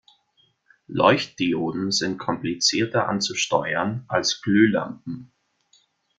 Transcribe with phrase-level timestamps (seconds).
[0.87, 5.31] Leuchtdioden sind komplizierter anzusteuern als Glühlampen.